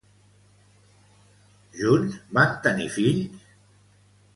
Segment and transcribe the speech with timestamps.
[1.83, 3.49] Junts van tenir fills?